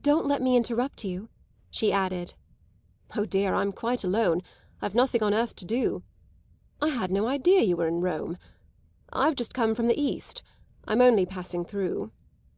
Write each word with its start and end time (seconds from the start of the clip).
"Don't 0.00 0.24
let 0.26 0.40
me 0.40 0.56
interrupt 0.56 1.04
you," 1.04 1.28
she 1.70 1.92
added. 1.92 2.32
"Oh 3.14 3.26
dear, 3.26 3.52
I'm 3.54 3.70
quite 3.70 4.02
alone, 4.02 4.40
I've 4.80 4.94
nothing 4.94 5.22
on 5.22 5.34
earth 5.34 5.54
to 5.56 5.66
do. 5.66 6.02
I 6.80 6.88
had 6.88 7.10
no 7.10 7.26
idea 7.28 7.60
you 7.64 7.76
were 7.76 7.86
in 7.86 8.00
Rome. 8.00 8.38
I've 9.12 9.36
just 9.36 9.52
come 9.52 9.74
from 9.74 9.86
the 9.88 10.00
East. 10.00 10.42
I'm 10.86 11.02
only 11.02 11.26
passing 11.26 11.66
through." 11.66 12.12